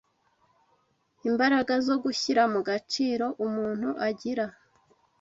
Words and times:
imbaraga 1.29 1.73
zo 1.87 1.95
gushyira 2.03 2.43
mu 2.53 2.61
gaciro 2.67 3.25
umuntu 3.45 3.89
agira. 4.07 4.45